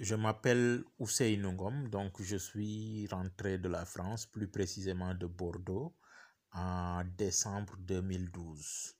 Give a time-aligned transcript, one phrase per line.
[0.00, 5.94] je m'appelle Ousseynou Ngom, donc je suis rentré de la France, plus précisément de Bordeaux,
[6.52, 8.94] en décembre 2012.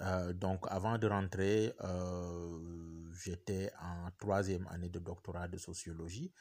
[0.00, 6.32] Euh, donc avant de rentrer, euh, j'étais en troisième année de doctorat de sociologie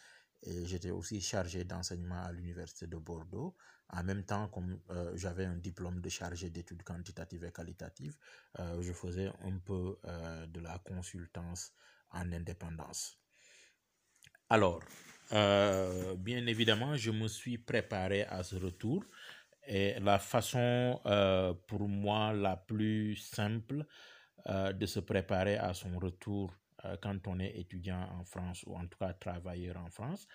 [0.41, 3.57] et j'étais aussi chargé d'enseignement à l'université de Bordeaux.
[3.89, 8.15] En même temps, comme euh, j'avais un diplôme de chargé d'études quantitatives et qualitatives,
[8.79, 9.99] je faisais un peu
[10.47, 11.73] de la consultance
[12.11, 13.20] en indépendance.
[14.51, 14.81] Alors,
[15.31, 19.01] euh, bien évidemment, je me suis préparé à ce retour
[19.65, 23.85] et la façon euh, pour moi la plus simple
[24.47, 26.53] euh, de se préparer à son retour
[27.01, 30.27] quand on est étudiant en France ou en tout cas travailleur en France,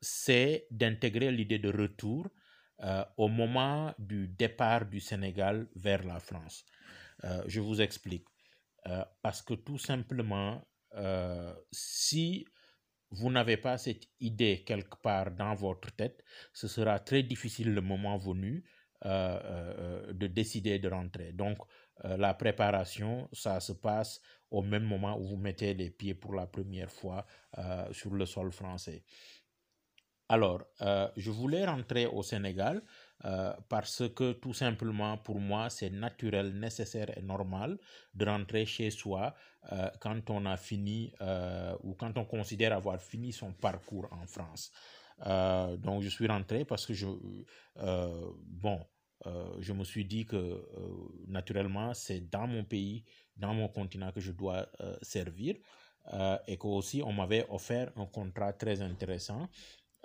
[0.00, 2.28] c'est d'intégrer l'idée de retour
[3.16, 6.64] au moment du départ du Sénégal vers la France.
[7.48, 8.28] Je vous explique.
[9.20, 10.64] Parce que tout simplement,
[11.72, 12.46] si
[13.10, 17.80] vous n'avez pas cette idée quelque part dans votre tête, ce sera très difficile le
[17.80, 18.64] moment venu
[19.04, 19.08] euh,
[19.44, 21.32] euh, euh, de décider de rentrer.
[21.32, 21.58] Donc,
[22.04, 24.20] la préparation, ça se passe
[24.52, 27.26] au même moment où vous mettez les pieds pour la première fois
[27.90, 29.02] sur le sol français.
[30.28, 30.62] Alors,
[31.16, 32.84] je voulais rentrer au Sénégal
[33.24, 37.78] euh, parce que tout simplement, pour moi, c'est naturel, nécessaire et normal
[38.14, 39.34] de rentrer chez soi
[39.72, 44.26] euh, quand on a fini euh, ou quand on considère avoir fini son parcours en
[44.26, 44.72] France.
[45.78, 47.08] Donc, je suis rentré parce que je,
[47.74, 48.86] bon,
[49.58, 50.64] je me suis dit que
[51.26, 53.04] naturellement, c'est dans mon pays,
[53.36, 54.68] dans mon continent que je dois
[55.02, 55.56] servir
[56.46, 59.48] et que aussi on m'avait offert un contrat très intéressant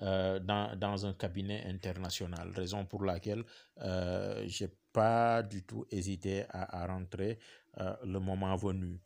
[0.01, 3.43] euh, dans, dans un cabinet international, raison pour laquelle
[3.81, 7.37] euh, j'ai pas du tout hésité à, à rentrer
[7.77, 8.99] euh, le moment venu.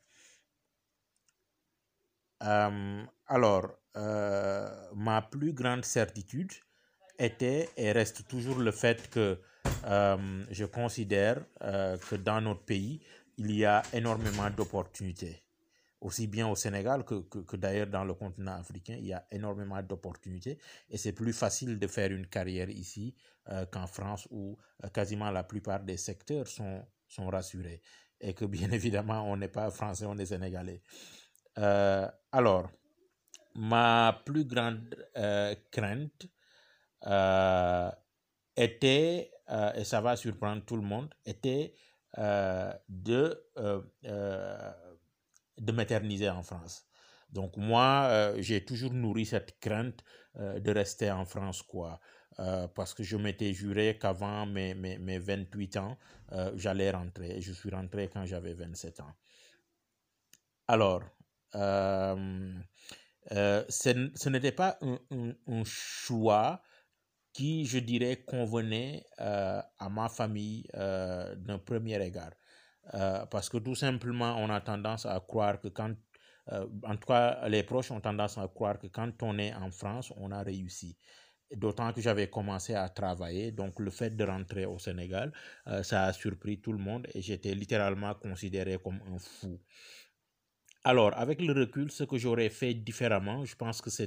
[2.40, 3.80] Alors,
[4.96, 6.52] ma plus grande certitude
[7.18, 9.42] était et reste toujours le fait que
[9.84, 13.02] je considère que dans notre pays,
[13.38, 15.47] il y a énormément d'opportunités.
[16.00, 19.82] Aussi bien au Sénégal que, que, d'ailleurs dans le continent africain, il y a énormément
[19.82, 20.60] d'opportunités
[20.90, 23.16] et c'est plus facile de faire une carrière ici
[23.50, 27.82] euh, qu'en France où euh, quasiment la plupart des secteurs sont, sont rassurés
[28.22, 30.84] et que bien évidemment on n'est pas français, on est sénégalais.
[31.58, 32.70] Euh, alors,
[33.56, 34.96] ma plus grande
[35.72, 36.28] crainte
[38.56, 39.32] était,
[39.76, 41.74] et ça va surprendre tout le monde, était
[42.16, 43.44] de,
[45.58, 46.86] de m'éterniser en France.
[47.30, 50.04] Donc moi, euh, j'ai toujours nourri cette crainte
[50.38, 52.00] euh, de rester en France, quoi.
[52.40, 55.98] Euh, parce que je m'étais juré qu'avant mes, mes, mes 28 ans,
[56.56, 57.38] j'allais rentrer.
[57.38, 59.14] Et je suis rentré quand j'avais 27 ans.
[60.68, 61.04] Alors,
[63.70, 66.62] ce n'était pas un, un- un choix
[67.34, 72.32] qui, je dirais, convenait à ma famille d'un premier égard.
[72.94, 75.94] Euh, parce que tout simplement, on a tendance à croire que quand,
[76.52, 79.72] euh, en tout cas, les proches ont tendance à croire que quand on est en
[79.72, 80.98] France, on a réussi.
[81.56, 85.32] D'autant que j'avais commencé à travailler, donc le fait de rentrer au Sénégal,
[85.68, 89.60] euh, ça a surpris tout le monde et j'étais littéralement considéré comme un fou.
[90.84, 94.06] Alors, avec le recul, ce que j'aurais fait différemment, je pense que ça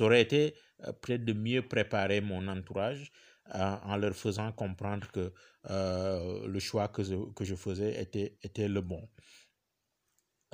[0.00, 0.54] aurait été
[1.00, 3.10] peut-être de mieux préparer mon entourage
[3.52, 5.32] en leur faisant comprendre que
[5.70, 9.08] euh, le choix que je, que je faisais était, était le bon.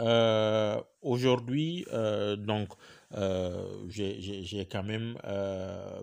[0.01, 2.69] Euh, aujourd'hui, euh, donc,
[3.89, 5.17] j'ai quand même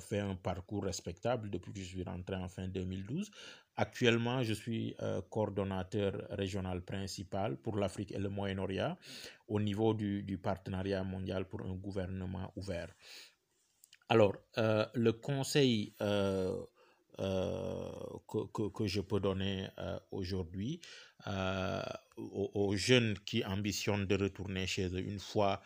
[0.02, 3.30] fait un parcours respectable depuis que je suis rentré en fin 2012.
[3.78, 4.96] Actuellement, je suis
[5.30, 8.98] coordonnateur régional principal pour l'Afrique et le Moyen-Orient
[9.48, 12.88] au niveau du, du partenariat mondial pour un gouvernement ouvert.
[14.10, 15.94] Alors, le conseil
[17.20, 17.92] euh,
[18.28, 20.82] que, que, que je peux donner euh, aujourd'hui
[21.28, 21.82] euh,
[22.18, 25.62] aux, aux jeunes qui ambitionnent de retourner chez eux une fois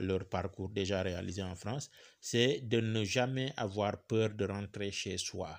[0.00, 5.18] leur parcours déjà réalisé en France, c'est de ne jamais avoir peur de rentrer chez
[5.18, 5.54] soi.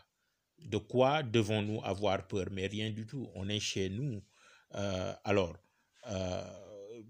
[0.57, 2.47] De quoi devons-nous avoir peur?
[2.51, 3.29] Mais rien du tout.
[3.35, 4.23] On est chez nous.
[4.71, 5.55] Alors,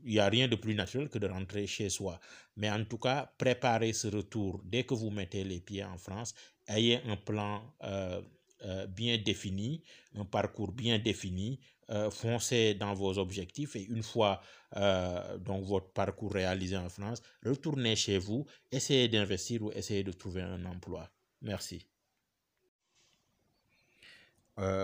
[0.05, 2.19] il n'y a rien de plus naturel que de rentrer chez soi.
[2.57, 6.33] Mais en tout cas, préparez ce retour dès que vous mettez les pieds en France.
[6.67, 8.21] Ayez un plan euh,
[8.63, 9.83] euh, bien défini,
[10.15, 11.59] un parcours bien défini.
[11.91, 14.41] euh, foncez dans vos objectifs et une fois
[14.77, 20.11] euh, donc votre parcours réalisé en France, retournez chez vous, essayez d'investir ou essayez de
[20.13, 21.09] trouver un emploi.
[21.41, 21.85] Merci.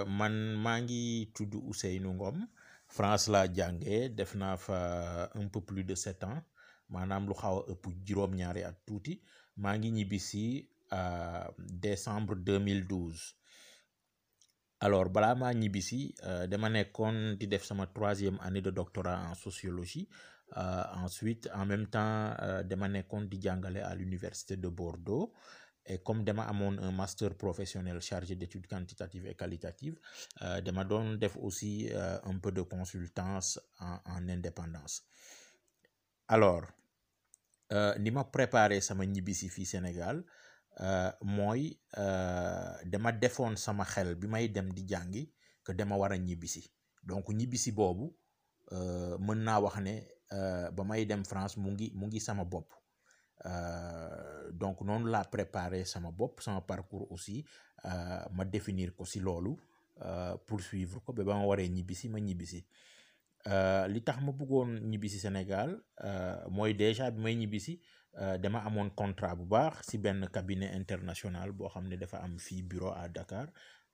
[0.07, 2.13] Man maa ngi tudd Ousseynou
[2.87, 6.41] France laa jàngee def un peu plus de sept ans
[6.89, 9.21] maanaam lu xaw a ëpp juróom-ñaari at tuuti.
[9.57, 10.69] Maa ngi ñibbisi
[11.57, 13.35] décembre 2012
[14.79, 16.13] alors balaa maa ñibbisi
[16.49, 20.07] dama nekkoon di def sama troisième année de doctorat en sociologie.
[21.03, 25.33] Ensuite en même temps dama nekkoon di jàngale à l'université de Bordeaux
[25.87, 29.99] et comme dama amoon un master professionnel chargé d'études quantitatives et qualitatives
[30.63, 31.89] dama doon def aussi
[32.23, 35.03] un peu de consultance en en indépendance.
[36.27, 36.63] Alors
[37.99, 39.05] ni ma préparé sama
[39.65, 40.23] Sénégal
[42.85, 43.11] dama
[43.55, 44.85] sama xel bi may dem di
[45.63, 46.71] que dama war a ñibbisi
[47.03, 47.29] donc
[48.69, 50.01] mën wax ne
[50.71, 50.83] ba
[51.23, 52.43] France mu ngi mu ngi sama
[54.51, 57.45] donc noonu laa préparé sama bopp sama parcours aussi
[58.31, 59.55] ma définir ko si loolu
[60.47, 61.13] poursuivre ko
[62.09, 62.19] ma
[63.87, 64.79] li tax ma bëggoon
[65.19, 65.77] Sénégal
[66.73, 67.35] déjà bi may
[68.41, 69.45] dama contrat bu
[70.27, 73.47] cabinet international boo dafa am bureau à Dakar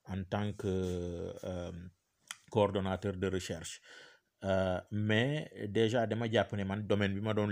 [0.05, 1.33] en tant que
[2.49, 3.81] coordonnateur de recherche.
[4.91, 6.27] Mais déjà dama
[6.87, 7.47] domaine bi ma doon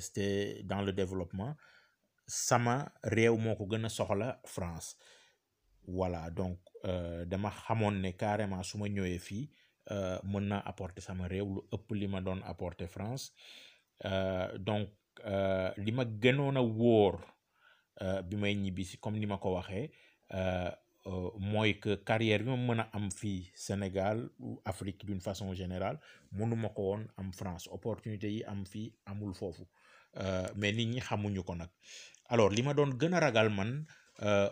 [0.00, 1.56] c'était dans le développement.
[2.26, 3.66] Sama réew moo ko
[4.46, 4.96] France.
[5.86, 6.58] Voilà donc
[7.26, 9.50] dama xamoon ne carrément su ma ñëwee fii
[10.24, 12.20] mën naa apporter sama réew lu ma
[12.86, 13.32] France.
[14.58, 14.88] Donc
[15.76, 17.20] li ma gënoon a wóor
[19.00, 19.16] comme
[21.38, 25.98] mooy que carrière bi ma am fii Sénégal ou Afrique d'une façon générale
[26.32, 27.68] mënuma ko woon am France.
[27.70, 29.66] Opportunité yi am fii amul foofu.
[30.56, 31.68] Mais nit ñi xamuñu ko nag.
[32.28, 33.84] Alors li ma doon gën a ragal man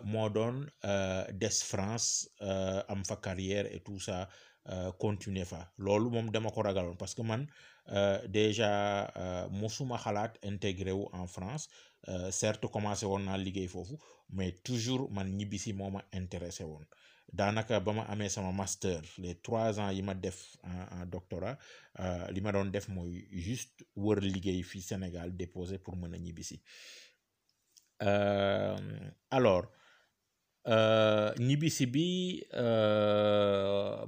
[0.05, 0.67] moo doon
[1.33, 2.29] des France
[2.89, 4.29] am fa carrière et tout ça
[4.99, 5.73] continuer fa.
[5.79, 7.47] Loolu moom dama ko ragaloon parce que man
[8.29, 11.69] déjà mosuma xalaat intégré wu en France.
[12.31, 13.97] Certes commencé woon naa liggéey foofu
[15.11, 16.85] man ñibbisi moo ma intéressé woon.
[17.33, 18.05] Daanaka ba ma
[18.53, 21.57] master les trois ans yi def en doctorat
[22.31, 26.61] li ma def mooy juste wër liggéey fii Sénégal déposé pour mën a ñibbisi.
[29.31, 29.67] Alors
[31.39, 32.43] ñibbisi bi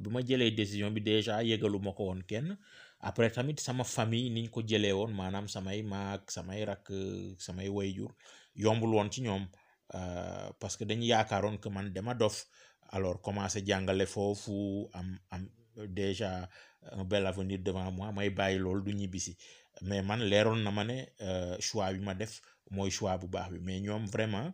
[0.03, 2.57] bu ma jëlee décision bi déjà yëgalu ma ko kenn.
[3.01, 4.63] Après tamit sama famille niñ ko
[5.47, 5.83] samay
[6.27, 6.63] samay
[7.39, 8.11] samay wayjur
[8.57, 9.21] yombul ci
[10.61, 12.47] parce que dañu yaakaaroon que man dama dof.
[12.91, 15.49] Alors commencé jàngale foofu am am
[15.89, 16.49] déjà
[16.93, 19.37] un bel avenir devant moi may bàyyi loolu du ñibbisi.
[19.83, 21.05] Mais man leeroon na ma ne
[21.61, 22.41] choix bi ma def
[22.71, 23.59] mooy choix bu baax bi.
[23.61, 24.53] Mais ñoom vraiment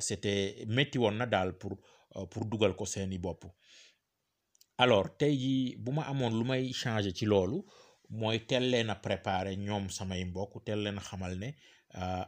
[0.00, 1.76] c'était métti woon na daal pour
[2.30, 3.44] pour dugal ko seeni bopp.
[4.78, 7.62] Alors tey jii bu ma amoon lu may changer ci loolu
[8.10, 11.54] mooy teel leen a préparer ñoom samay mbokk teel leen a xamal ne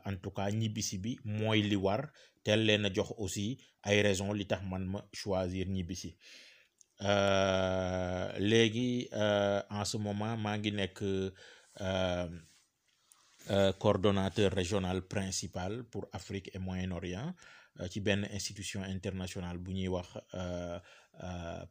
[0.05, 2.11] en tout cas ñibbisi bi mooy li war
[2.43, 6.17] teel leen a jox aussi ay raison li tax man ma choisir ñibbisi.
[8.39, 9.09] Léegi
[9.71, 10.99] en ce moment maa ngi nekk
[13.79, 17.35] coordonnateur régional principal pour Afrique et Moyen-Orient
[17.91, 20.09] ci benn institution internationale bu ñuy wax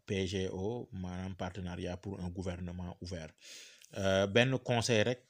[0.05, 3.31] PGO maanaam partenariat pour un gouvernement ouvert
[4.33, 5.21] benn conseil rek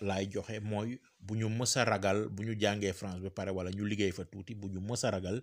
[0.00, 3.70] laay joxe mooy bu ñu mës a ragal bu ñu jàngee France ba pare wala
[3.70, 5.42] ñu liggéey fa tuuti bu ñu mës a ragal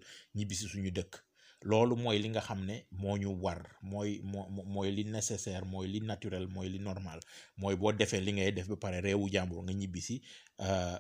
[0.54, 1.16] suñu dëkk.
[1.62, 6.00] Loolu mooy li nga xam ne moo war mooy moo mooy li nécessaire mooy li
[6.00, 7.20] naturel mooy li normal.
[7.58, 10.22] Mooy boo defee li ngay def ba pare réewu jàmbur nga ñibbisi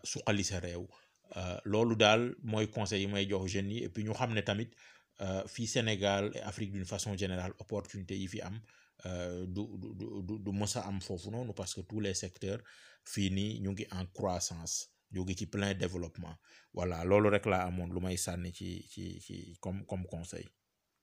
[0.03, 0.85] suqali sa réew.
[1.63, 3.83] Loolu daal mooy conseil yi may jox jeunes yi.
[3.83, 4.69] Et puis ñu xam ne tamit
[5.47, 8.59] fii Sénégal et Afrique d'une façon générale opportunité yi am
[9.55, 9.89] du du
[10.27, 12.61] du du mës a am foofu parce que tous les secteurs
[13.05, 14.75] fii nii ñu ngi en croissance
[15.13, 16.35] ñu ngi ci plein développement.
[16.73, 20.47] Voilà loolu rek laa amoon lu may sànni ci ci ci comme comme conseil